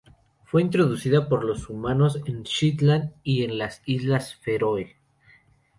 Fue 0.45 0.63
introducida 0.63 1.29
por 1.29 1.43
los 1.45 1.69
humanos 1.69 2.19
en 2.25 2.41
Shetland 2.41 3.11
y 3.21 3.43
en 3.43 3.59
las 3.59 3.83
Islas 3.85 4.33
Feroe. 4.33 4.95